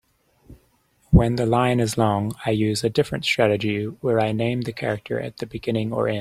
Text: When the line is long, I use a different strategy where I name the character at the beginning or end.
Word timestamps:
When 1.11 1.35
the 1.35 1.45
line 1.45 1.79
is 1.79 1.95
long, 1.95 2.33
I 2.43 2.49
use 2.49 2.83
a 2.83 2.89
different 2.89 3.23
strategy 3.23 3.85
where 3.85 4.19
I 4.19 4.31
name 4.31 4.61
the 4.61 4.73
character 4.73 5.19
at 5.19 5.37
the 5.37 5.45
beginning 5.45 5.93
or 5.93 6.07
end. 6.07 6.09